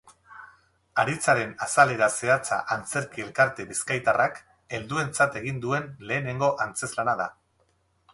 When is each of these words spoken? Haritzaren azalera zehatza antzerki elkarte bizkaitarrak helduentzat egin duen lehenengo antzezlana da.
Haritzaren 1.01 1.51
azalera 1.65 2.07
zehatza 2.23 2.57
antzerki 2.75 3.25
elkarte 3.25 3.65
bizkaitarrak 3.73 4.39
helduentzat 4.79 5.37
egin 5.43 5.61
duen 5.67 5.87
lehenengo 6.13 6.51
antzezlana 6.67 7.15
da. 7.21 7.29